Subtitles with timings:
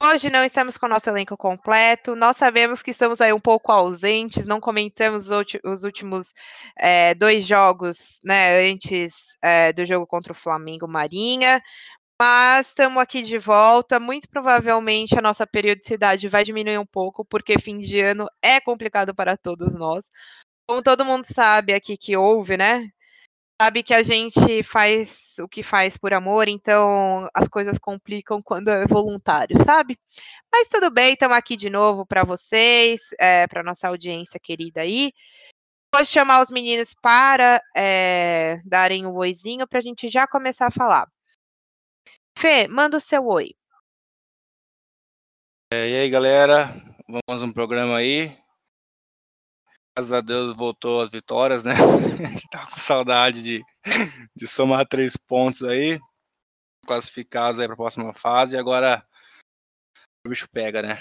[0.00, 2.14] Hoje não estamos com o nosso elenco completo.
[2.14, 5.28] Nós sabemos que estamos aí um pouco ausentes, não comentamos
[5.64, 6.34] os últimos
[6.78, 11.60] é, dois jogos, né, antes é, do jogo contra o Flamengo Marinha.
[12.20, 14.00] Mas estamos aqui de volta.
[14.00, 19.14] Muito provavelmente a nossa periodicidade vai diminuir um pouco, porque fim de ano é complicado
[19.14, 20.06] para todos nós.
[20.68, 22.88] Como todo mundo sabe aqui que ouve, né?
[23.60, 28.68] Sabe que a gente faz o que faz por amor, então as coisas complicam quando
[28.68, 29.98] é voluntário, sabe?
[30.50, 35.12] Mas tudo bem, estamos aqui de novo para vocês, é, para nossa audiência querida aí.
[35.94, 40.72] Vou chamar os meninos para é, darem um oizinho para a gente já começar a
[40.72, 41.08] falar.
[42.38, 43.54] Fê, manda o seu oi.
[45.72, 46.74] É, e aí, galera?
[47.08, 48.38] Vamos um programa aí
[49.98, 51.72] graças a Deus voltou as vitórias, né?
[52.52, 53.64] Tava com saudade de,
[54.36, 55.98] de somar três pontos aí,
[56.86, 58.54] classificados aí para a próxima fase.
[58.54, 59.04] E agora
[60.24, 61.00] o bicho pega, né?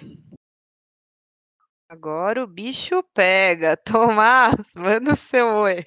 [1.88, 3.78] Agora o bicho pega.
[3.86, 5.86] Tomás, manda o seu oi.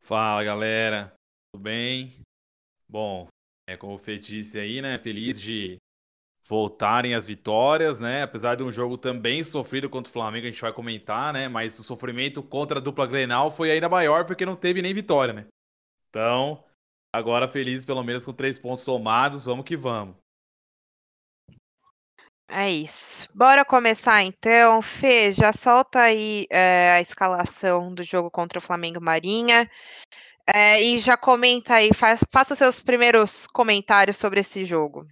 [0.00, 1.14] Fala, galera.
[1.52, 2.18] Tudo bem?
[2.88, 3.28] Bom,
[3.68, 4.98] é como o Fê disse aí, né?
[4.98, 5.76] Feliz de
[6.48, 8.22] voltarem as vitórias, né?
[8.22, 11.48] Apesar de um jogo também sofrido contra o Flamengo, a gente vai comentar, né?
[11.48, 15.34] Mas o sofrimento contra a dupla Grenal foi ainda maior porque não teve nem vitória,
[15.34, 15.46] né?
[16.08, 16.64] Então,
[17.12, 20.14] agora feliz pelo menos com três pontos somados, vamos que vamos.
[22.48, 23.28] É isso.
[23.34, 24.80] Bora começar então.
[24.80, 29.68] Fê, já solta aí é, a escalação do jogo contra o Flamengo Marinha.
[30.46, 35.04] É, e já comenta aí, faz, faça os seus primeiros comentários sobre esse jogo.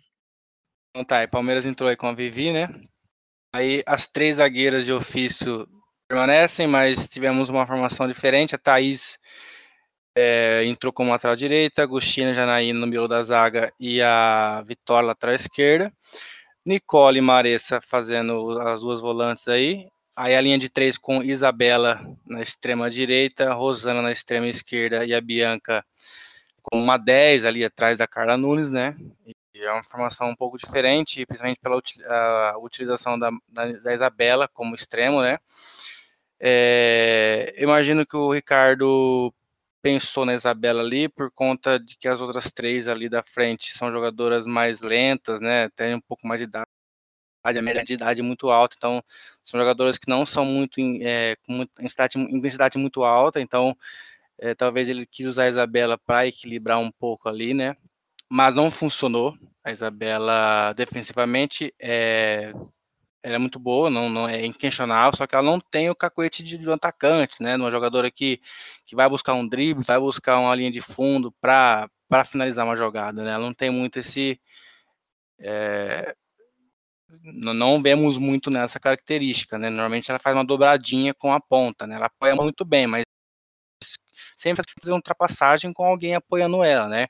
[0.94, 2.68] Então tá, Palmeiras entrou aí com a Vivi, né?
[3.52, 5.66] Aí as três zagueiras de ofício
[6.06, 8.54] permanecem, mas tivemos uma formação diferente.
[8.54, 9.18] A Thaís
[10.16, 15.34] é, entrou como lateral direita, Agostina Janaína no meio da zaga e a Vitória lateral
[15.34, 15.92] esquerda.
[16.64, 19.88] Nicole e Maressa fazendo as duas volantes aí.
[20.14, 25.12] Aí a linha de três com Isabela na extrema direita, Rosana na extrema esquerda e
[25.12, 25.84] a Bianca
[26.62, 28.96] com uma 10 ali atrás da Carla Nunes, né?
[29.64, 31.76] É uma formação um pouco diferente, principalmente pela
[32.58, 35.38] utilização da, da, da Isabela como extremo, né?
[36.40, 39.32] É, imagino que o Ricardo
[39.80, 43.92] pensou na Isabela ali por conta de que as outras três ali da frente são
[43.92, 45.68] jogadoras mais lentas, né?
[45.70, 46.66] Tem um pouco mais de idade,
[47.44, 49.04] a média de idade muito alta, então
[49.44, 53.76] são jogadoras que não são muito, é, com intensidade, intensidade muito alta, então
[54.38, 57.76] é, talvez ele quis usar a Isabela para equilibrar um pouco ali, né?
[58.28, 59.36] Mas não funcionou.
[59.62, 62.52] A Isabela, defensivamente, é,
[63.24, 66.42] ela é muito boa, não, não é inquestionável, só que ela não tem o cacoete
[66.42, 67.56] de, de um atacante, né?
[67.56, 68.38] Uma jogadora que,
[68.84, 71.88] que vai buscar um drible, vai buscar uma linha de fundo para
[72.26, 73.32] finalizar uma jogada, né?
[73.32, 74.38] Ela não tem muito esse.
[75.38, 76.14] É,
[77.22, 79.70] não vemos muito nessa característica, né?
[79.70, 81.96] Normalmente ela faz uma dobradinha com a ponta, né?
[81.96, 83.04] Ela apoia muito bem, mas
[84.36, 87.06] sempre fazer uma ultrapassagem com alguém apoiando ela, né?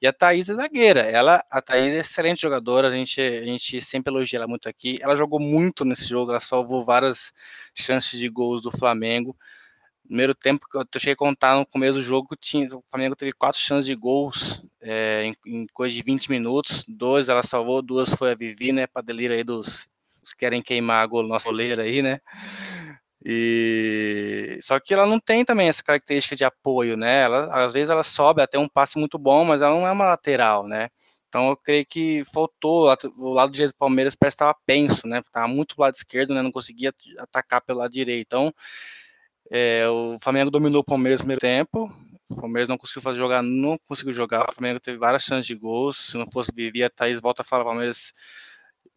[0.00, 1.00] E a Thaís é zagueira.
[1.00, 4.98] Ela, a Thaís é excelente jogadora, a gente, a gente sempre elogia ela muito aqui.
[5.00, 7.32] Ela jogou muito nesse jogo, ela salvou várias
[7.74, 9.36] chances de gols do Flamengo.
[10.06, 13.60] Primeiro tempo, eu cheguei a contar no começo do jogo, tinha, o Flamengo teve quatro
[13.60, 16.84] chances de gols é, em, em, coisa de 20 minutos.
[16.86, 18.86] Dois ela salvou, duas foi a Vivi, né?
[18.86, 19.88] Pra delírio aí dos,
[20.20, 22.20] dos que querem queimar a gol nosso goleiro aí, né?
[23.28, 27.22] E só que ela não tem também essa característica de apoio, né?
[27.24, 30.06] Ela às vezes ela sobe até um passe muito bom, mas ela não é uma
[30.06, 30.90] lateral, né?
[31.28, 32.88] Então eu creio que faltou
[33.18, 35.18] o lado direito do Palmeiras parece que estava penso, né?
[35.18, 36.40] Estava muito pro lado esquerdo, né?
[36.40, 38.26] Não conseguia atacar pelo lado direito.
[38.28, 38.54] Então
[39.50, 41.92] é, o Flamengo dominou o Palmeiras no primeiro tempo.
[42.28, 44.50] O Palmeiras não conseguiu fazer jogar, não conseguiu jogar.
[44.50, 46.10] O Flamengo teve várias chances de gols.
[46.10, 48.12] Se não fosse Vivi, a Thaís volta a falar, o Palmeiras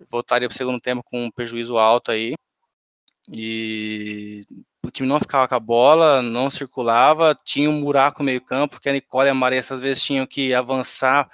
[0.10, 2.36] voltaria para o segundo tempo com um prejuízo alto aí.
[3.32, 4.46] E
[4.84, 8.80] o time não ficava com a bola, não circulava, tinha um buraco no meio campo,
[8.80, 11.30] que a Nicole e a Maria às vezes tinham que avançar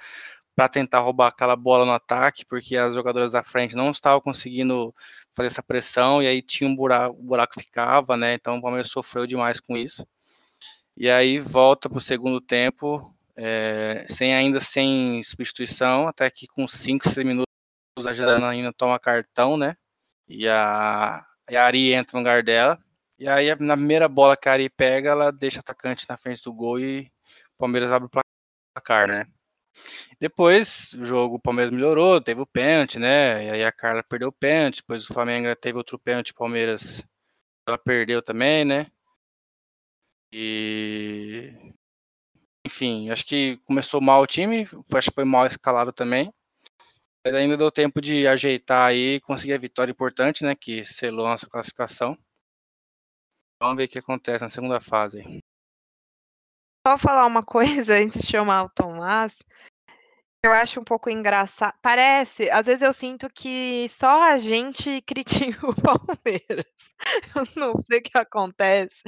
[0.54, 4.94] para tentar roubar aquela bola no ataque, porque as jogadoras da frente não estavam conseguindo
[5.34, 8.34] fazer essa pressão, e aí tinha um buraco, o buraco ficava, né?
[8.34, 10.06] Então o Palmeiras sofreu demais com isso.
[10.96, 16.66] E aí volta para o segundo tempo, é, sem ainda sem substituição, até que com
[16.66, 17.46] 5, 6 minutos
[18.06, 19.76] a Janaína toma cartão, né?
[20.26, 22.78] E a, a Ari entra no lugar dela.
[23.18, 26.42] E aí, na primeira bola que a Ari pega, ela deixa o atacante na frente
[26.42, 27.10] do gol e
[27.54, 28.22] o Palmeiras abre o
[28.74, 29.26] placar, né?
[30.20, 33.46] Depois, o jogo, o Palmeiras melhorou, teve o pênalti, né?
[33.46, 37.04] E aí a Carla perdeu o pênalti, depois o Flamengo teve outro pênalti, o Palmeiras
[37.68, 38.90] ela perdeu também, né?
[40.32, 41.52] E
[42.66, 46.32] enfim, acho que começou mal o time, acho que foi mal escalado também.
[47.26, 50.54] Mas ainda deu tempo de ajeitar aí, conseguir a vitória importante, né?
[50.54, 52.16] Que selou a nossa classificação.
[53.60, 55.24] Vamos ver o que acontece na segunda fase.
[56.86, 59.36] Só falar uma coisa antes de chamar o Tomás.
[60.46, 61.74] Eu acho um pouco engraçado.
[61.82, 66.64] Parece, às vezes eu sinto que só a gente critica o Palmeiras.
[67.34, 69.02] Eu não sei o que acontece,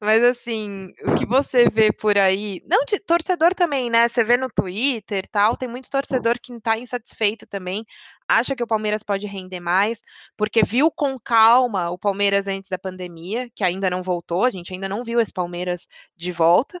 [0.00, 4.08] mas assim, o que você vê por aí, não de torcedor também, né?
[4.08, 7.84] Você vê no Twitter tal, tem muito torcedor que está insatisfeito também,
[8.26, 10.00] acha que o Palmeiras pode render mais,
[10.38, 14.72] porque viu com calma o Palmeiras antes da pandemia, que ainda não voltou, a gente
[14.72, 15.86] ainda não viu esse Palmeiras
[16.16, 16.80] de volta.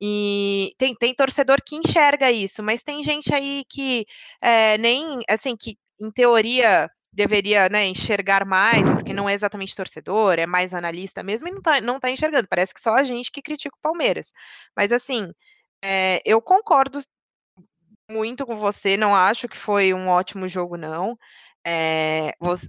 [0.00, 4.06] E tem, tem torcedor que enxerga isso, mas tem gente aí que
[4.42, 10.38] é, nem, assim, que em teoria deveria né, enxergar mais, porque não é exatamente torcedor,
[10.38, 12.46] é mais analista mesmo, e não está não tá enxergando.
[12.48, 14.30] Parece que só a gente que critica o Palmeiras.
[14.76, 15.32] Mas assim,
[15.82, 17.00] é, eu concordo
[18.10, 21.18] muito com você, não acho que foi um ótimo jogo, não.
[21.68, 22.68] É, você,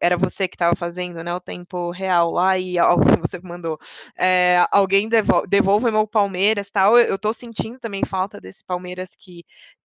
[0.00, 2.76] era você que estava fazendo né, o tempo real lá e
[3.20, 3.76] você mandou.
[4.16, 6.96] É, alguém devolve, devolve meu Palmeiras tal.
[6.96, 9.44] Eu, estou sentindo também falta desse Palmeiras que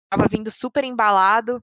[0.05, 1.63] estava vindo super embalado.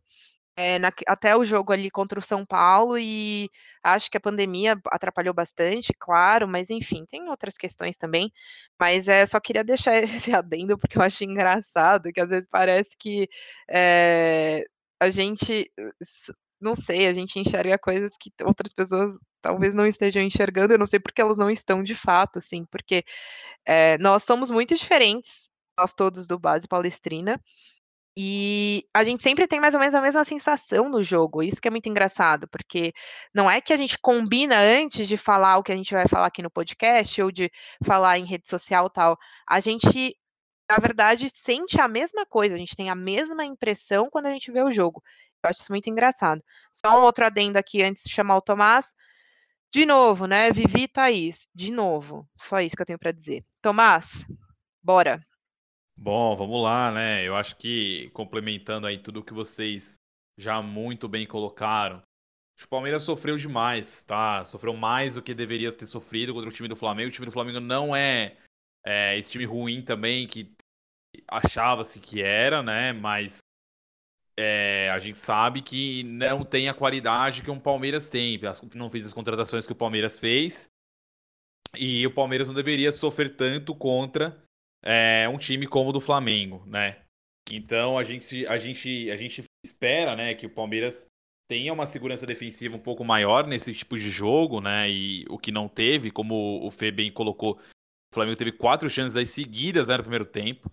[0.58, 3.50] É, na, até o jogo ali contra o São Paulo e
[3.84, 8.32] acho que a pandemia atrapalhou bastante, claro, mas enfim, tem outras questões também,
[8.80, 12.92] mas é, só queria deixar esse adendo porque eu acho engraçado que às vezes parece
[13.00, 13.28] que
[13.68, 14.64] é,
[15.00, 15.72] a gente
[16.64, 20.88] não sei, a gente enxerga coisas que outras pessoas talvez não estejam enxergando, eu não
[20.88, 23.04] sei porque elas não estão de fato, assim, porque
[23.66, 25.50] é, nós somos muito diferentes,
[25.80, 27.40] nós todos do Base Palestrina,
[28.18, 31.68] e a gente sempre tem mais ou menos a mesma sensação no jogo, isso que
[31.68, 32.94] é muito engraçado, porque
[33.34, 36.28] não é que a gente combina antes de falar o que a gente vai falar
[36.28, 37.52] aqui no podcast ou de
[37.84, 39.18] falar em rede social tal,
[39.50, 40.16] a gente
[40.70, 44.52] na verdade, sente a mesma coisa, a gente tem a mesma impressão quando a gente
[44.52, 45.04] vê o jogo.
[45.44, 46.42] Eu acho isso muito engraçado.
[46.72, 48.86] Só um outro adendo aqui antes de chamar o Tomás.
[49.74, 50.52] De novo, né?
[50.52, 51.48] Vivi e Thaís.
[51.54, 52.28] De novo.
[52.36, 53.44] Só isso que eu tenho para dizer.
[53.62, 54.26] Tomás,
[54.82, 55.22] bora.
[55.98, 57.28] Bom, vamos lá, né?
[57.28, 59.96] Eu acho que complementando aí tudo que vocês
[60.38, 62.02] já muito bem colocaram.
[62.64, 64.46] O Palmeiras sofreu demais, tá?
[64.46, 67.10] Sofreu mais do que deveria ter sofrido contra o time do Flamengo.
[67.10, 68.38] O time do Flamengo não é,
[68.86, 70.56] é esse time ruim também que
[71.28, 72.94] achava-se que era, né?
[72.94, 73.40] Mas
[74.38, 78.40] é, a gente sabe que não tem a qualidade que um Palmeiras tem.
[78.74, 80.70] Não fez as contratações que o Palmeiras fez.
[81.76, 84.38] E o Palmeiras não deveria sofrer tanto contra
[84.84, 86.98] é, um time como o do Flamengo, né?
[87.52, 91.06] Então a gente, a gente, a gente espera, né, que o Palmeiras
[91.50, 94.90] tenha uma segurança defensiva um pouco maior nesse tipo de jogo, né?
[94.90, 99.30] E o que não teve, como o Fê bem colocou, o Flamengo teve quatro chances
[99.30, 100.72] seguidas né, no primeiro tempo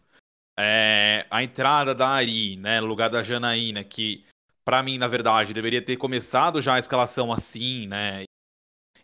[0.61, 4.25] é, a entrada da Ari, né, no lugar da Janaína, que
[4.65, 8.25] para mim, na verdade, deveria ter começado já a escalação assim, né?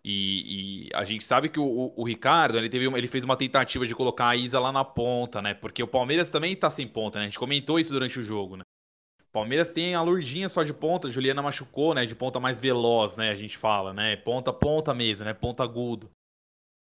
[0.05, 3.37] E, e a gente sabe que o, o, Ricardo ele, teve uma, ele fez uma
[3.37, 5.55] tentativa de colocar a Isa lá na ponta, né?
[5.55, 7.25] Porque o Palmeiras também tá sem ponta, né?
[7.25, 8.63] A gente comentou isso durante o jogo, né?
[9.21, 12.07] O Palmeiras tem a Lurdinha só de ponta, Juliana machucou, né?
[12.07, 13.31] De ponta mais veloz, né?
[13.31, 14.15] A gente fala, né?
[14.15, 15.35] Ponta, ponta mesmo, né?
[15.35, 16.09] Ponta agudo.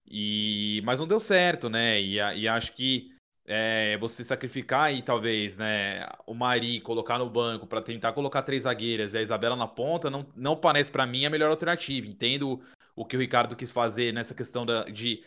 [0.06, 0.82] E...
[0.84, 2.02] Mas não deu certo, né?
[2.02, 3.15] E, e acho que
[3.48, 8.64] é, você sacrificar aí, talvez, né, o Mari, colocar no banco para tentar colocar três
[8.64, 12.08] zagueiras e a Isabela na ponta, não, não parece para mim a melhor alternativa.
[12.08, 12.62] Entendo
[12.96, 15.24] o que o Ricardo quis fazer nessa questão da, de,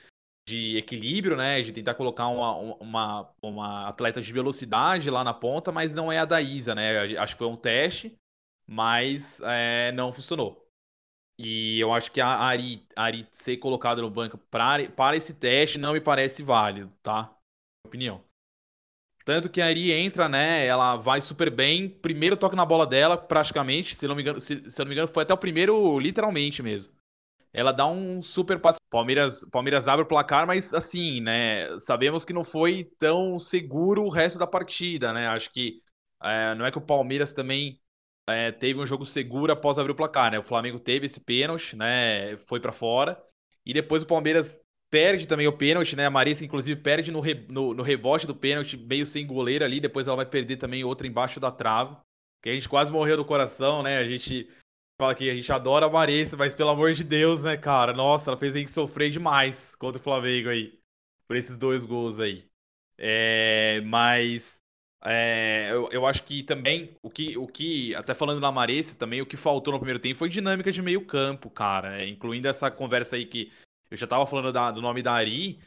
[0.48, 5.70] de equilíbrio, né, de tentar colocar uma, uma, uma atleta de velocidade lá na ponta,
[5.70, 7.16] mas não é a da Isa, né?
[7.18, 8.18] Acho que foi um teste,
[8.66, 10.66] mas é, não funcionou.
[11.38, 15.78] E eu acho que a Ari, a Ari ser colocada no banco para esse teste
[15.78, 17.37] não me parece válido, tá?
[17.86, 18.22] Opinião.
[19.24, 20.64] Tanto que a Ari entra, né?
[20.66, 21.88] Ela vai super bem.
[21.88, 23.94] Primeiro toque na bola dela, praticamente.
[23.94, 26.94] Se, não me engano, se, se não me engano, foi até o primeiro, literalmente mesmo.
[27.52, 28.78] Ela dá um super passo.
[28.90, 31.78] Palmeiras, Palmeiras abre o placar, mas assim, né?
[31.78, 35.28] Sabemos que não foi tão seguro o resto da partida, né?
[35.28, 35.82] Acho que
[36.22, 37.78] é, não é que o Palmeiras também
[38.26, 40.38] é, teve um jogo seguro após abrir o placar, né?
[40.38, 42.36] O Flamengo teve esse pênalti, né?
[42.46, 43.22] Foi para fora.
[43.64, 46.06] E depois o Palmeiras perde também o pênalti, né?
[46.06, 49.80] A Marissa, inclusive, perde no, re, no, no, rebote do pênalti, meio sem goleiro ali.
[49.80, 51.96] Depois ela vai perder também outra embaixo da trave.
[52.42, 53.98] Que a gente quase morreu do coração, né?
[53.98, 54.48] A gente
[55.00, 57.92] fala que a gente adora a Marissa, mas pelo amor de Deus, né, cara?
[57.92, 60.78] Nossa, ela fez a gente sofrer demais contra o Flamengo aí.
[61.26, 62.48] Por esses dois gols aí.
[62.96, 64.58] É, mas
[65.04, 69.22] é, eu, eu, acho que também o que, o que, até falando na Maressa, também
[69.22, 72.04] o que faltou no primeiro tempo foi dinâmica de meio campo, cara.
[72.06, 73.52] Incluindo essa conversa aí que
[73.90, 75.58] eu já tava falando da, do nome da Ari.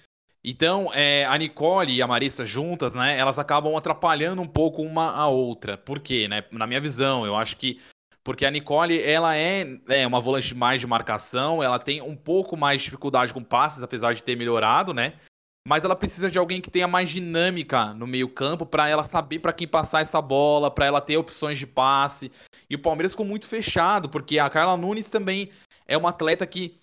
[0.43, 3.17] Então, é, a Nicole e a Marissa juntas, né?
[3.17, 5.77] Elas acabam atrapalhando um pouco uma a outra.
[5.77, 6.43] Por quê, né?
[6.51, 7.79] Na minha visão, eu acho que
[8.23, 12.55] porque a Nicole, ela é, é uma volante mais de marcação, ela tem um pouco
[12.55, 15.13] mais de dificuldade com passes, apesar de ter melhorado, né?
[15.67, 19.53] Mas ela precisa de alguém que tenha mais dinâmica no meio-campo para ela saber para
[19.53, 22.31] quem passar essa bola, para ela ter opções de passe.
[22.69, 25.51] E o Palmeiras ficou muito fechado, porque a Carla Nunes também
[25.87, 26.79] é uma atleta que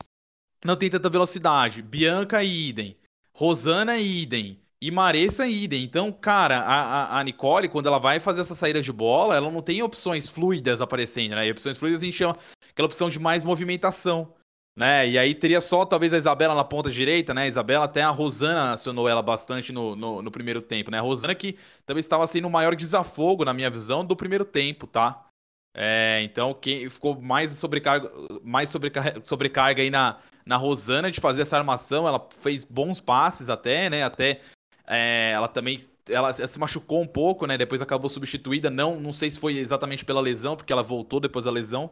[0.64, 1.82] não tem tanta velocidade.
[1.82, 2.96] Bianca idem,
[3.32, 4.60] Rosana idem.
[4.80, 5.82] E Maressa idem.
[5.82, 9.60] Então, cara, a, a, Nicole, quando ela vai fazer essa saída de bola, ela não
[9.60, 11.48] tem opções fluidas aparecendo, né?
[11.48, 12.38] E opções fluidas a gente chama
[12.70, 14.32] aquela opção de mais movimentação.
[14.76, 15.08] Né?
[15.08, 17.42] E aí teria só talvez a Isabela na ponta direita, né?
[17.42, 20.98] A Isabela até a Rosana acionou ela bastante no, no, no, primeiro tempo, né?
[20.98, 24.86] A Rosana que também estava sendo o maior desafogo, na minha visão, do primeiro tempo,
[24.86, 25.26] tá?
[25.74, 28.08] É, então quem ficou mais sobrecarga,
[28.44, 30.18] mais sobrecarga, sobrecarga aí na,
[30.48, 34.02] na Rosana de fazer essa armação, ela fez bons passes até, né?
[34.02, 34.40] Até
[34.86, 35.76] é, ela também
[36.08, 37.58] ela se machucou um pouco, né?
[37.58, 38.70] Depois acabou substituída.
[38.70, 41.90] Não, não sei se foi exatamente pela lesão, porque ela voltou depois da lesão.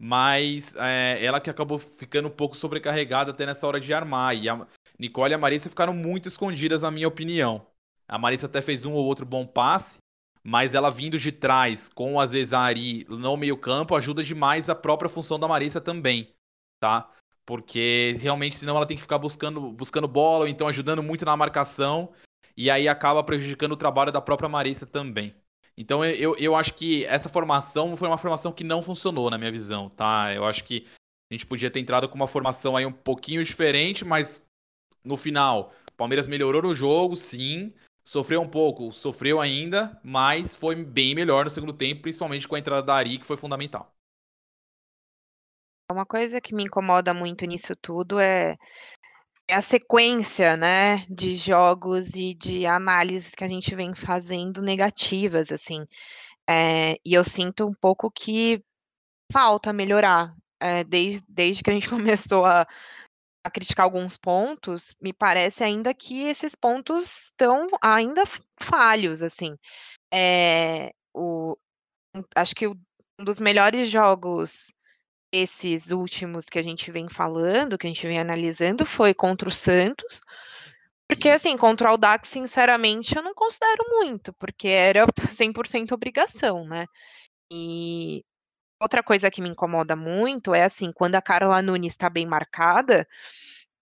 [0.00, 4.34] Mas é, ela que acabou ficando um pouco sobrecarregada até nessa hora de armar.
[4.34, 4.66] E a
[4.98, 7.64] Nicole e a Marissa ficaram muito escondidas, na minha opinião.
[8.08, 9.98] A Marissa até fez um ou outro bom passe,
[10.42, 14.74] mas ela vindo de trás, com às vezes a Ari no meio-campo, ajuda demais a
[14.74, 16.34] própria função da Marissa também,
[16.80, 17.08] tá?
[17.44, 21.36] Porque realmente, senão ela tem que ficar buscando, buscando bola, ou então ajudando muito na
[21.36, 22.12] marcação
[22.56, 25.34] e aí acaba prejudicando o trabalho da própria Marissa também.
[25.76, 29.50] Então eu, eu acho que essa formação foi uma formação que não funcionou na minha
[29.50, 30.32] visão, tá?
[30.34, 30.86] Eu acho que
[31.30, 34.44] a gente podia ter entrado com uma formação aí um pouquinho diferente, mas
[35.02, 37.72] no final, o Palmeiras melhorou no jogo, sim.
[38.04, 42.58] Sofreu um pouco, sofreu ainda, mas foi bem melhor no segundo tempo, principalmente com a
[42.58, 43.94] entrada da Ari, que foi fundamental.
[45.92, 48.56] Uma coisa que me incomoda muito nisso tudo é
[49.48, 55.52] é a sequência, né, de jogos e de análises que a gente vem fazendo negativas,
[55.52, 55.86] assim.
[56.48, 58.62] É, e eu sinto um pouco que
[59.32, 60.34] falta melhorar.
[60.60, 62.66] É, desde, desde que a gente começou a,
[63.44, 68.22] a criticar alguns pontos, me parece ainda que esses pontos estão ainda
[68.60, 69.56] falhos, assim.
[70.12, 71.56] É, o,
[72.36, 72.76] acho que um
[73.18, 74.72] dos melhores jogos
[75.32, 79.52] esses últimos que a gente vem falando, que a gente vem analisando, foi contra o
[79.52, 80.20] Santos.
[81.08, 86.86] Porque, assim, contra o Audax, sinceramente, eu não considero muito, porque era 100% obrigação, né?
[87.52, 88.24] E
[88.80, 93.06] outra coisa que me incomoda muito é, assim, quando a Carla Nunes está bem marcada,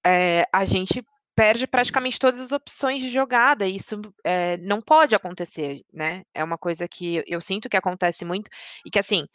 [0.07, 1.04] é, a gente
[1.37, 6.23] perde praticamente todas as opções de jogada, e isso é, não pode acontecer, né?
[6.35, 8.50] É uma coisa que eu sinto que acontece muito,
[8.85, 9.26] e que, assim,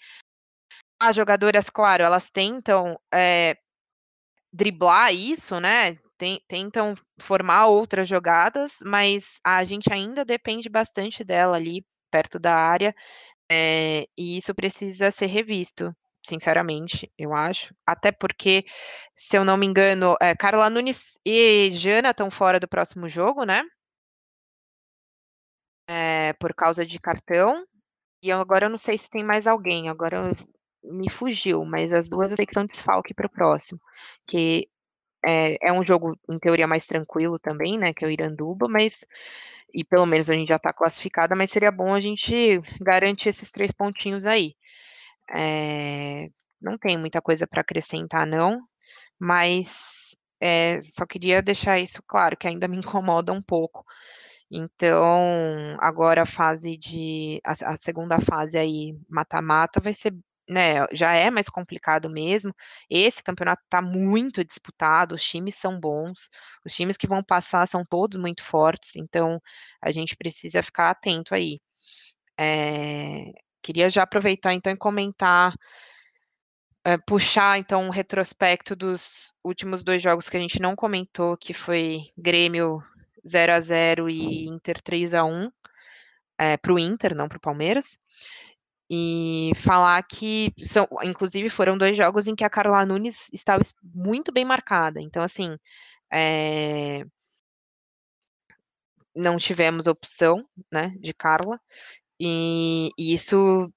[1.00, 3.58] as jogadoras, claro, elas tentam é,
[4.52, 5.98] driblar isso, né?
[6.48, 12.96] tentam formar outras jogadas, mas a gente ainda depende bastante dela ali perto da área,
[13.52, 17.76] é, e isso precisa ser revisto, sinceramente, eu acho.
[17.86, 18.66] Até porque,
[19.16, 23.44] se eu não me engano, é, Carla Nunes e Jana estão fora do próximo jogo,
[23.46, 23.62] né?
[25.88, 27.66] É, por causa de cartão.
[28.24, 29.90] E eu, agora eu não sei se tem mais alguém.
[29.90, 30.32] Agora
[30.92, 33.80] me fugiu, mas as duas eu sei que são desfalque para o próximo,
[34.28, 34.70] que
[35.26, 39.06] é, é, um jogo, em teoria, mais tranquilo também, né, que é o Iranduba, mas,
[39.74, 43.52] e pelo menos a gente já está classificada, mas seria bom a gente garantir esses
[43.52, 44.56] três pontinhos aí.
[45.36, 46.30] É,
[46.62, 48.62] não tem muita coisa para acrescentar, não,
[49.20, 53.84] mas é, só queria deixar isso claro, que ainda me incomoda um pouco.
[54.52, 57.42] Então, agora a fase de.
[57.44, 60.16] A, a segunda fase aí, mata-mata, vai ser
[60.50, 62.54] né, já é mais complicado mesmo.
[62.90, 66.30] Esse campeonato está muito disputado, os times são bons,
[66.66, 69.42] os times que vão passar são todos muito fortes, então
[69.82, 71.60] a gente precisa ficar atento aí.
[72.40, 75.54] É, queria já aproveitar então e comentar,
[76.84, 81.54] é, puxar então um retrospecto dos últimos dois jogos que a gente não comentou, que
[81.54, 82.84] foi Grêmio
[83.28, 85.50] 0 a 0 e Inter 3 a 1
[86.38, 87.98] é, para o Inter, não para o Palmeiras
[88.90, 94.32] e falar que são, inclusive foram dois jogos em que a Carla Nunes estava muito
[94.32, 95.02] bem marcada.
[95.02, 95.58] Então, assim,
[96.14, 97.06] é...
[99.16, 101.60] não tivemos opção, né, de Carla,
[102.20, 103.72] e, e, isso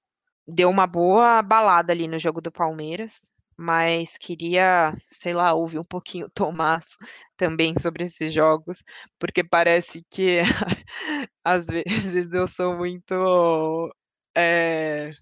[0.47, 5.83] deu uma boa balada ali no jogo do Palmeiras, mas queria, sei lá, ouvir um
[5.83, 6.85] pouquinho o Tomás
[7.37, 8.83] também sobre esses jogos,
[9.19, 10.39] porque parece que
[11.43, 13.13] às vezes eu sou muito
[14.39, 15.13] é,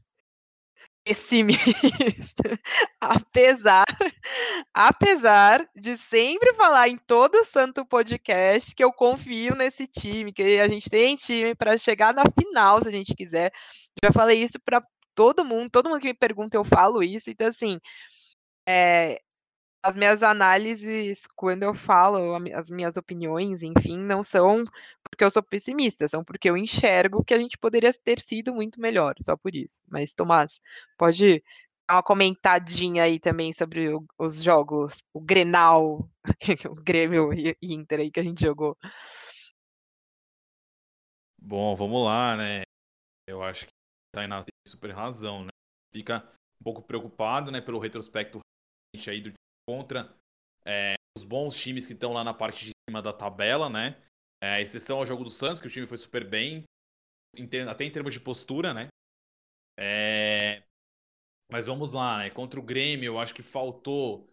[1.03, 1.63] pessimista,
[3.01, 3.85] apesar,
[4.73, 10.67] apesar de sempre falar em todo santo podcast que eu confio nesse time, que a
[10.67, 13.51] gente tem time para chegar na final se a gente quiser.
[14.03, 14.83] Já falei isso para
[15.15, 17.79] todo mundo, todo mundo que me pergunta eu falo isso, então assim,
[18.67, 19.19] é,
[19.83, 24.65] as minhas análises, quando eu falo as minhas opiniões, enfim, não são
[25.09, 28.79] porque eu sou pessimista, são porque eu enxergo que a gente poderia ter sido muito
[28.79, 29.81] melhor, só por isso.
[29.87, 30.59] Mas, Tomás,
[30.97, 31.41] pode
[31.87, 36.09] dar uma comentadinha aí também sobre o, os jogos, o Grenal,
[36.69, 38.77] o Grêmio e Inter aí que a gente jogou.
[41.41, 42.63] Bom, vamos lá, né?
[43.27, 43.71] Eu acho que
[44.13, 45.49] Tainá tem super razão, né?
[45.93, 46.29] Fica
[46.59, 48.39] um pouco preocupado, né, pelo retrospecto
[49.07, 49.36] aí do
[49.67, 50.15] contra
[50.65, 54.01] é, os bons times que estão lá na parte de cima da tabela, né?
[54.41, 56.63] É, exceção ao jogo do Santos, que o time foi super bem,
[57.69, 58.87] até em termos de postura, né?
[59.79, 60.63] É,
[61.51, 62.29] mas vamos lá, né?
[62.29, 64.29] Contra o Grêmio, eu acho que faltou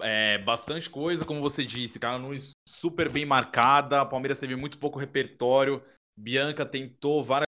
[0.00, 4.78] é, bastante coisa, como você disse, cara, Nunes super bem marcada, a Palmeiras teve muito
[4.78, 5.82] pouco repertório,
[6.18, 7.48] Bianca tentou várias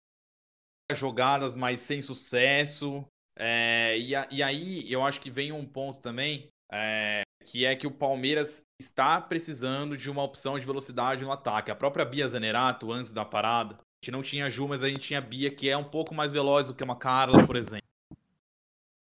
[0.94, 3.06] jogadas, mas sem sucesso.
[3.36, 7.76] É, e, a, e, aí eu acho que vem um ponto também é, que é
[7.76, 11.70] que o Palmeiras está precisando de uma opção de velocidade no ataque.
[11.70, 15.02] A própria Bia Zanerato, antes da parada, a gente não tinha Ju, mas a gente
[15.02, 17.88] tinha Bia, que é um pouco mais veloz do que uma Carla, por exemplo.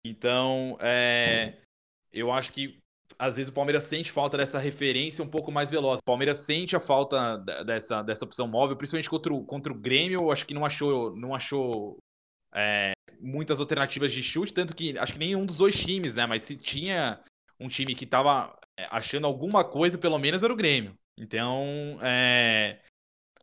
[0.04, 1.58] Então, é,
[2.12, 2.78] eu acho que
[3.18, 6.00] às vezes o Palmeiras sente falta dessa referência um pouco mais veloz.
[6.00, 10.22] O Palmeiras sente a falta dessa, dessa opção móvel, principalmente contra o, contra o Grêmio,
[10.22, 11.98] eu acho que não achou, não achou
[12.52, 16.26] é, muitas alternativas de chute, tanto que acho que nenhum dos dois times, né?
[16.26, 17.20] Mas se tinha
[17.58, 20.96] um time que estava é, achando alguma coisa, pelo menos era o Grêmio.
[21.16, 22.80] Então, é,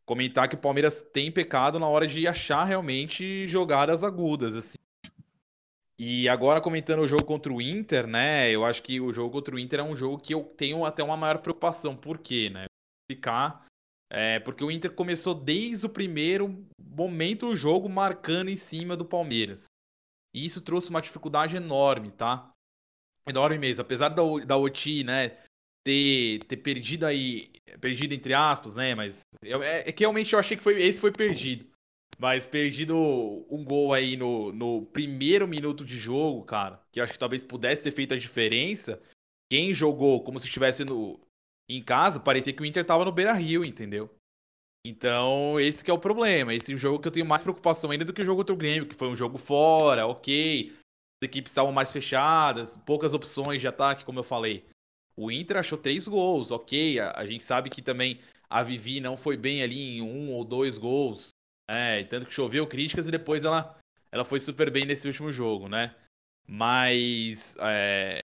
[0.06, 4.78] comentar que o Palmeiras tem pecado na hora de achar realmente jogadas agudas, assim.
[5.98, 8.50] E agora comentando o jogo contra o Inter, né?
[8.50, 11.04] Eu acho que o jogo contra o Inter é um jogo que eu tenho até
[11.04, 11.96] uma maior preocupação.
[11.96, 12.66] Por quê, né?
[13.10, 13.68] Ficar
[14.14, 19.06] é, porque o Inter começou desde o primeiro momento do jogo marcando em cima do
[19.06, 19.68] Palmeiras.
[20.36, 22.52] E isso trouxe uma dificuldade enorme, tá?
[23.28, 23.82] Enorme mesmo.
[23.82, 25.38] Apesar da, da OT, né,
[25.84, 30.40] ter, ter perdido aí, perdido entre aspas, né, mas eu, é, é, que realmente eu
[30.40, 31.70] achei que foi, esse foi perdido.
[32.18, 32.96] Mas perdido
[33.50, 37.42] um gol aí no, no primeiro minuto de jogo, cara, que eu acho que talvez
[37.42, 39.02] pudesse ter feito a diferença.
[39.50, 41.20] Quem jogou como se estivesse no,
[41.68, 44.10] em casa, parecia que o Inter tava no Beira Rio, entendeu?
[44.86, 46.54] Então, esse é o problema.
[46.54, 48.54] Esse é o jogo que eu tenho mais preocupação ainda do que o jogo contra
[48.54, 50.72] o Grêmio, que foi um jogo fora, ok
[51.22, 54.66] equipes estavam mais fechadas, poucas opções de ataque, como eu falei.
[55.16, 57.00] O Inter achou três gols, ok.
[57.00, 60.44] A, a gente sabe que também a Vivi não foi bem ali em um ou
[60.44, 61.30] dois gols.
[61.70, 63.78] É, tanto que choveu críticas e depois ela,
[64.12, 65.96] ela foi super bem nesse último jogo, né?
[66.48, 68.20] Mas é,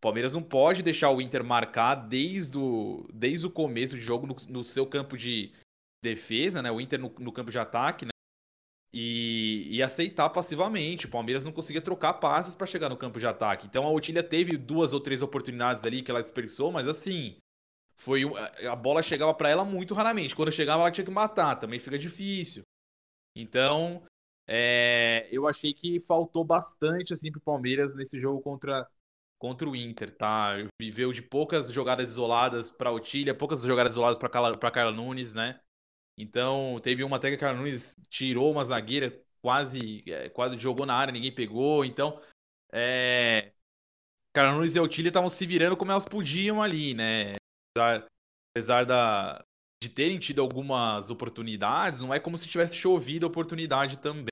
[0.00, 4.36] Palmeiras não pode deixar o Inter marcar desde o, desde o começo de jogo no,
[4.48, 5.52] no seu campo de
[6.02, 6.70] defesa, né?
[6.70, 8.10] O Inter no, no campo de ataque, né?
[8.92, 11.06] E, e, aceitar passivamente.
[11.06, 13.66] O Palmeiras não conseguia trocar passes para chegar no campo de ataque.
[13.66, 17.36] Então a Otília teve duas ou três oportunidades ali que ela desperdiçou, mas assim,
[17.96, 20.34] foi um, a bola chegava para ela muito raramente.
[20.34, 22.62] Quando chegava, ela tinha que matar, também fica difícil.
[23.36, 24.02] Então,
[24.46, 28.88] é, eu achei que faltou bastante assim pro Palmeiras nesse jogo contra
[29.38, 30.52] contra o Inter, tá?
[30.78, 35.58] Viveu de poucas jogadas isoladas para Otília, poucas jogadas isoladas para Carla, Carla Nunes, né?
[36.20, 40.94] Então, teve uma até que a Nunes tirou uma zagueira, quase, é, quase jogou na
[40.94, 41.82] área, ninguém pegou.
[41.82, 42.20] Então,
[42.70, 43.52] é...
[44.36, 47.36] Nunes e Otília estavam se virando como elas podiam ali, né?
[47.74, 48.06] Apesar,
[48.54, 49.42] apesar da,
[49.82, 54.26] de terem tido algumas oportunidades, não é como se tivesse chovido oportunidade também.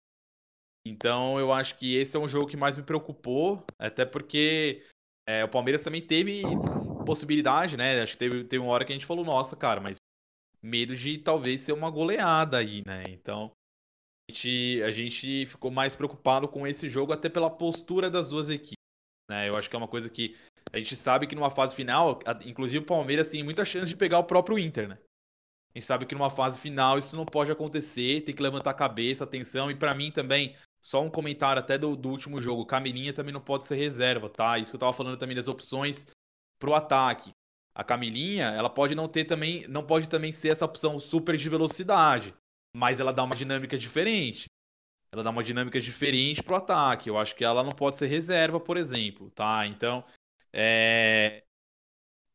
[0.87, 4.85] Então, eu acho que esse é um jogo que mais me preocupou, até porque
[5.27, 6.42] é, o Palmeiras também teve
[7.07, 8.03] possibilidade, né?
[8.03, 9.96] Acho que teve, teve uma hora que a gente falou, nossa, cara, mas
[10.62, 13.05] medo de talvez ser uma goleada aí, né?
[13.09, 13.53] Então,
[14.29, 18.49] a gente, a gente ficou mais preocupado com esse jogo, até pela postura das duas
[18.49, 18.77] equipes.
[19.31, 19.49] Né?
[19.49, 20.37] Eu acho que é uma coisa que
[20.73, 24.18] a gente sabe que numa fase final, inclusive o Palmeiras tem muita chance de pegar
[24.18, 24.99] o próprio Inter, né?
[25.75, 28.75] A gente sabe que numa fase final isso não pode acontecer, tem que levantar a
[28.75, 33.12] cabeça, atenção, e para mim também, só um comentário até do, do último jogo, Camilinha
[33.12, 34.59] também não pode ser reserva, tá?
[34.59, 36.07] Isso que eu tava falando também das opções
[36.59, 37.33] pro ataque
[37.79, 41.49] a Camilinha, ela pode não ter também, não pode também ser essa opção super de
[41.49, 42.35] velocidade,
[42.75, 44.47] mas ela dá uma dinâmica diferente.
[45.12, 47.09] ela dá uma dinâmica diferente pro ataque.
[47.09, 49.64] Eu acho que ela não pode ser reserva, por exemplo, tá?
[49.67, 50.05] Então,
[50.53, 51.45] é...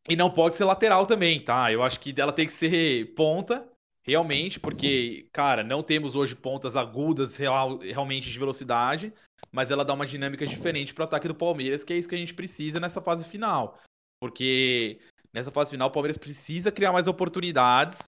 [0.10, 1.72] E não pode ser lateral também, tá?
[1.72, 3.70] Eu acho que ela tem que ser ponta,
[4.02, 9.14] realmente, porque, cara, não temos hoje pontas agudas real, realmente de velocidade,
[9.52, 12.18] mas ela dá uma dinâmica diferente pro ataque do Palmeiras, que é isso que a
[12.18, 13.78] gente precisa nessa fase final.
[14.20, 15.00] Porque
[15.34, 18.04] nessa fase final o Palmeiras precisa criar mais oportunidades,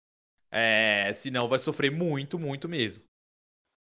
[0.51, 1.11] é...
[1.13, 3.03] senão vai sofrer muito, muito mesmo.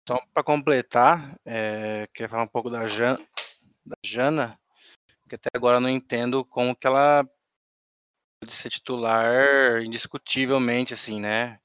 [0.07, 3.17] Então, para completar, é, queria falar um pouco da, Jan,
[3.85, 4.57] da Jana,
[5.27, 7.29] que até agora não entendo como que ela
[8.39, 11.59] pode ser titular indiscutivelmente, assim, né?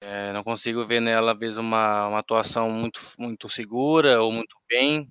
[0.00, 4.56] É, não consigo ver nela, às vezes, uma, uma atuação muito, muito segura ou muito
[4.68, 5.08] bem,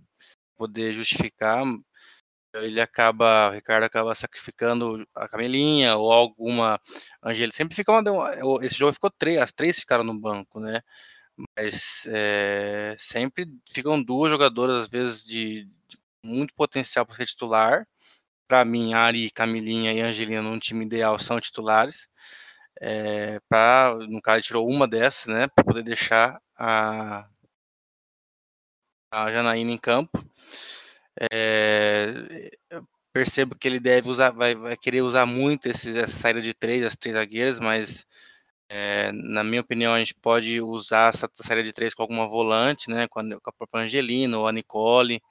[0.57, 1.63] poder justificar.
[2.63, 6.79] Ele acaba, o Ricardo acaba sacrificando a Camelinha ou alguma
[7.23, 7.57] Angélica.
[7.57, 8.31] Sempre fica uma.
[8.63, 10.81] Esse jogo ficou três, as três ficaram no banco, né?
[11.57, 17.87] Mas é, sempre ficam duas jogadoras, às vezes, de, de muito potencial para ser titular.
[18.47, 22.09] Para mim, Ari, Camilinha e Angelina, num time ideal, são titulares.
[22.81, 25.47] É, pra, no caso, tirou uma dessas, né?
[25.47, 27.27] Para poder deixar a,
[29.11, 30.23] a Janaína em campo.
[31.31, 32.51] É,
[33.13, 36.83] percebo que ele deve usar, vai, vai querer usar muito esses, essa saída de três,
[36.83, 38.05] as três zagueiras, mas
[38.69, 42.89] é, na minha opinião, a gente pode usar essa série de três com alguma volante,
[42.89, 43.07] né?
[43.07, 45.21] Com a, com a própria Angelina ou a Nicole.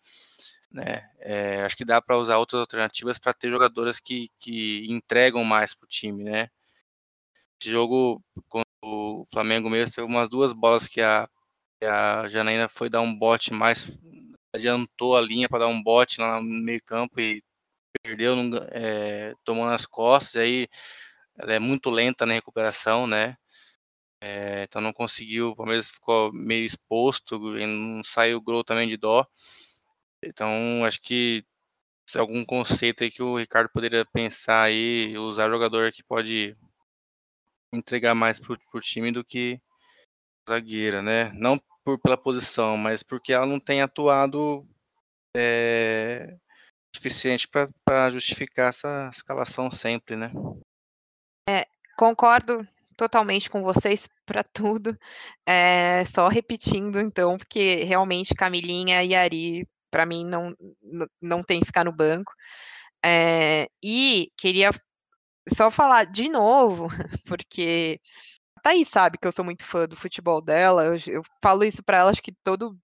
[0.71, 1.09] Né?
[1.21, 5.75] É, acho que dá para usar outras alternativas para ter jogadoras que, que entregam mais
[5.75, 6.49] para o time, né?
[7.61, 11.29] Esse jogo, quando o Flamengo mesmo teve umas duas bolas que a,
[11.81, 13.87] que a Janaína foi dar um bote mais,
[14.57, 17.43] adiantou a linha para dar um bote lá no meio campo e
[18.03, 18.35] perdeu,
[18.73, 20.69] é, tomando as costas, aí
[21.39, 23.37] ela é muito lenta na recuperação, né?
[24.21, 28.97] É, então não conseguiu, o Palmeiras ficou meio exposto, não saiu o gol também de
[28.97, 29.27] dó.
[30.25, 31.45] Então acho que
[32.07, 36.57] se algum conceito aí que o Ricardo poderia pensar aí, usar jogador que pode
[37.73, 39.61] entregar mais pro, pro time do que
[40.49, 41.33] zagueira, né?
[41.35, 44.67] Não por pela posição, mas porque ela não tem atuado
[45.37, 46.37] é,
[46.93, 50.33] suficiente para justificar essa escalação sempre, né?
[51.49, 51.65] É,
[51.97, 54.99] concordo totalmente com vocês para tudo.
[55.47, 60.57] É, só repetindo, então, porque realmente Camilinha e Ari, para mim, não,
[61.23, 62.33] não tem que ficar no banco.
[63.05, 64.71] É, e queria
[65.55, 66.89] só falar de novo,
[67.29, 68.01] porque
[68.67, 70.85] Thaís sabe que eu sou muito fã do futebol dela.
[70.85, 72.77] Eu, eu falo isso para ela, acho que todo,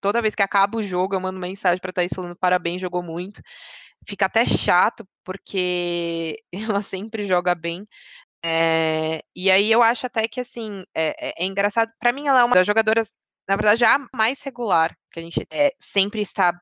[0.00, 3.40] toda vez que acaba o jogo, eu mando mensagem para Thaís falando parabéns, jogou muito
[4.06, 6.36] fica até chato, porque
[6.78, 7.86] ela sempre joga bem.
[8.44, 11.90] É, e aí eu acho até que assim é, é, é engraçado.
[11.98, 13.10] Para mim, ela é uma das jogadoras,
[13.48, 16.52] na verdade, a mais regular que a gente é, sempre está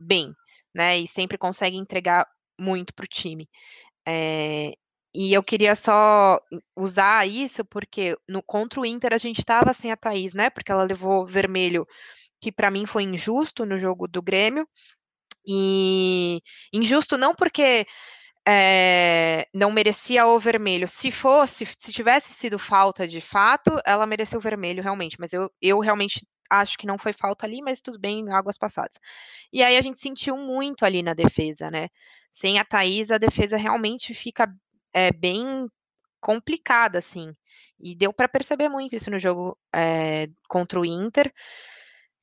[0.00, 0.32] bem,
[0.74, 0.98] né?
[0.98, 2.26] E sempre consegue entregar
[2.60, 3.48] muito para o time.
[4.06, 4.72] É,
[5.16, 6.38] e eu queria só
[6.76, 10.50] usar isso porque no contra o Inter a gente estava sem a Thaís, né?
[10.50, 11.86] Porque ela levou vermelho,
[12.40, 14.68] que para mim foi injusto no jogo do Grêmio.
[15.48, 16.40] E
[16.72, 17.86] injusto não porque
[18.46, 20.88] é, não merecia o vermelho.
[20.88, 25.16] Se fosse, se tivesse sido falta de fato, ela mereceu o vermelho realmente.
[25.18, 28.96] Mas eu, eu realmente acho que não foi falta ali, mas tudo bem, águas passadas.
[29.52, 31.88] E aí a gente sentiu muito ali na defesa, né?
[32.30, 34.46] Sem a Thaís, a defesa realmente fica
[34.96, 35.68] é, bem
[36.20, 37.34] complicada, assim.
[37.78, 41.30] E deu para perceber muito isso no jogo é, contra o Inter.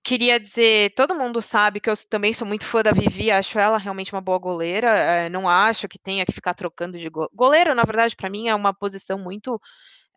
[0.04, 3.78] Queria dizer, todo mundo sabe que eu também sou muito fã da Vivi, acho ela
[3.78, 7.76] realmente uma boa goleira, é, não acho que tenha que ficar trocando de go goleiro.
[7.76, 9.62] Na verdade, para mim é uma posição muito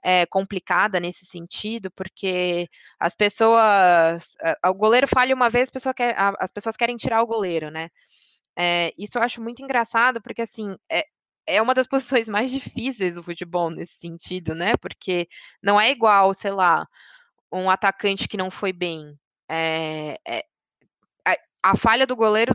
[0.02, 6.16] é, complicada nesse sentido, porque as pessoas, é, o goleiro falha uma vez, pessoa quer,
[6.40, 7.90] as pessoas querem tirar o goleiro, né?
[8.98, 11.04] isso eu acho muito engraçado, porque assim é,
[11.46, 14.76] é uma das posições mais difíceis do futebol nesse sentido, né?
[14.76, 15.28] Porque
[15.62, 16.86] não é igual, sei lá,
[17.52, 19.16] um atacante que não foi bem
[19.48, 20.44] é, é,
[21.62, 22.54] a, falha do goleiro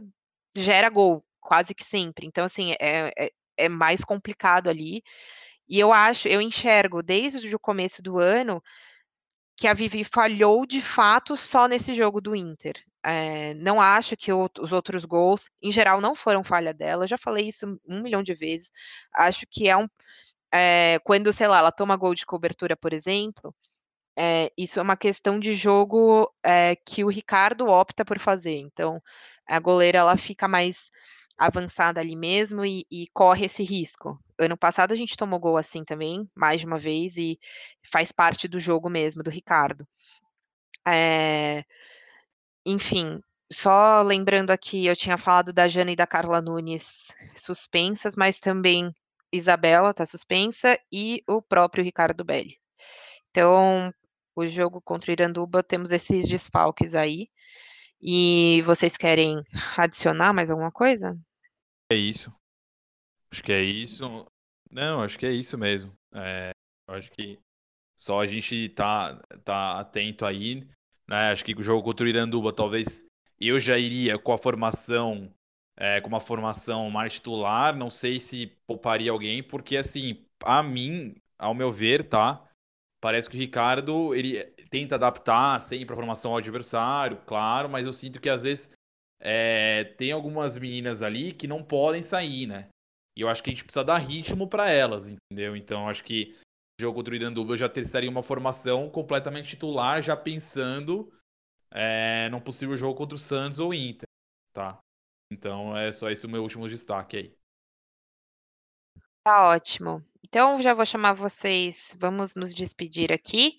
[0.56, 2.26] gera gol, quase que sempre.
[2.26, 5.04] Então, assim, é, é, é mais complicado ali.
[5.68, 8.62] E eu acho, eu enxergo desde o começo do ano
[9.58, 12.74] que a Vivi falhou de fato só nesse jogo do Inter.
[13.04, 17.08] É, não acho que o, os outros gols, em geral, não foram falha dela.
[17.08, 18.72] já falei isso um milhão de vezes.
[19.14, 19.88] Acho que é um.
[20.54, 23.56] É, quando, sei lá, ela toma gol de cobertura, por exemplo,
[24.18, 26.30] é, isso é uma questão de jogo
[26.86, 28.58] que o Ricardo opta por fazer.
[28.58, 29.02] Então,
[29.48, 30.92] a goleira ela fica mais
[31.42, 34.20] avançada ali mesmo e, e, corre esse risco.
[34.38, 37.40] Ano passado a gente tomou gol assim também, mais de uma vez, e
[37.84, 39.88] faz parte do jogo mesmo, do Ricardo.
[40.88, 41.64] É,
[42.66, 43.22] enfim,
[43.52, 48.94] só lembrando aqui, eu tinha falado da Jana e da Carla Nunes suspensas, mas também
[49.32, 52.58] Isabela está suspensa e o próprio Ricardo Belli.
[53.30, 53.94] Então,
[54.36, 57.30] o jogo contra o Iranduba, temos esses desfalques aí.
[58.02, 59.44] E vocês querem
[59.78, 61.18] adicionar mais alguma coisa?
[61.92, 62.34] É isso.
[63.32, 64.26] Acho que é isso.
[64.70, 65.96] Não, acho que é isso mesmo.
[66.14, 66.52] É,
[66.88, 67.40] acho que
[67.96, 70.68] só a gente tá, tá atento aí.
[71.12, 71.32] Né?
[71.32, 73.04] Acho que o jogo contra o Iranduba, talvez
[73.38, 75.30] eu já iria com a formação,
[75.78, 77.76] é, com uma formação mais titular.
[77.76, 82.42] Não sei se pouparia alguém, porque assim, a mim, ao meu ver, tá?
[83.02, 87.92] Parece que o Ricardo ele tenta adaptar sempre a formação ao adversário, claro, mas eu
[87.92, 88.72] sinto que às vezes
[89.20, 92.70] é, tem algumas meninas ali que não podem sair, né?
[93.18, 95.58] E eu acho que a gente precisa dar ritmo para elas, entendeu?
[95.58, 96.38] Então acho que
[96.82, 101.12] jogo contra o Iranduba eu já terceiraria uma formação completamente titular, já pensando
[101.72, 104.08] é, num possível jogo contra o Santos ou Inter,
[104.54, 104.78] tá?
[105.32, 107.36] Então é só esse o meu último destaque aí.
[109.24, 110.04] Tá ótimo.
[110.24, 113.58] Então, já vou chamar vocês, vamos nos despedir aqui.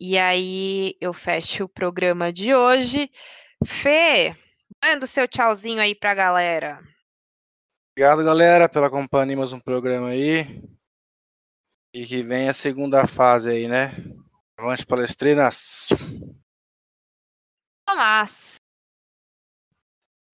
[0.00, 3.10] E aí eu fecho o programa de hoje.
[3.64, 4.34] Fê,
[4.84, 6.78] manda o seu tchauzinho aí pra galera.
[7.92, 10.62] Obrigado, galera, pela companhia mais um programa aí.
[11.96, 13.92] E que vem a segunda fase aí, né?
[14.58, 15.88] Avante palestrinas.
[17.88, 18.56] Tomás.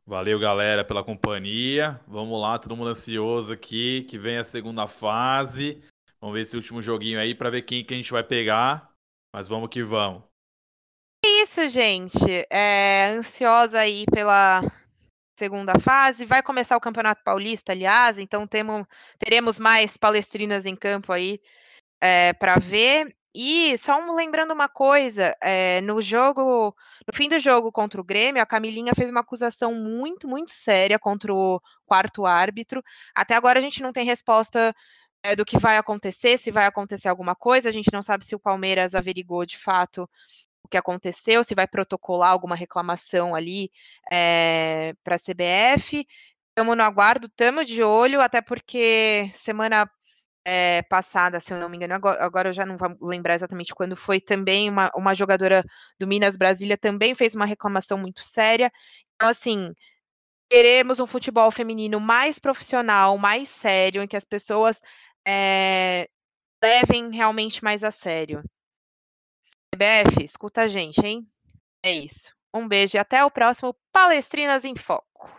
[0.04, 2.00] Valeu, galera, pela companhia.
[2.08, 5.80] Vamos lá, todo mundo ansioso aqui, que vem a segunda fase.
[6.20, 8.92] Vamos ver esse último joguinho aí para ver quem que a gente vai pegar.
[9.32, 10.24] Mas vamos que vamos.
[11.24, 12.44] É isso, gente.
[12.50, 14.62] É, ansiosa aí pela
[15.34, 16.24] segunda fase.
[16.24, 18.86] Vai começar o Campeonato Paulista, aliás, então temos,
[19.18, 21.40] teremos mais palestrinas em campo aí
[22.00, 23.14] é, para ver.
[23.34, 26.74] E só um, lembrando uma coisa, é, no jogo,
[27.06, 30.98] no fim do jogo contra o Grêmio, a Camilinha fez uma acusação muito, muito séria
[30.98, 32.82] contra o quarto árbitro.
[33.14, 34.74] Até agora a gente não tem resposta
[35.22, 37.70] é, do que vai acontecer, se vai acontecer alguma coisa.
[37.70, 40.08] A gente não sabe se o Palmeiras averigou de fato
[40.72, 43.70] que aconteceu, se vai protocolar alguma reclamação ali
[44.10, 46.06] é, para a CBF.
[46.50, 49.88] Estamos no aguardo, estamos de olho, até porque semana
[50.44, 53.74] é, passada, se eu não me engano, agora, agora, eu já não vou lembrar exatamente
[53.74, 55.64] quando foi, também uma, uma jogadora
[55.98, 58.72] do Minas Brasília também fez uma reclamação muito séria.
[59.14, 59.72] Então, assim,
[60.50, 64.80] queremos um futebol feminino mais profissional, mais sério, em que as pessoas
[65.26, 66.08] é,
[66.62, 68.42] levem realmente mais a sério.
[69.74, 71.26] CBF, escuta a gente, hein?
[71.82, 72.30] É isso.
[72.52, 75.30] Um beijo e até o próximo Palestrinas em Foco.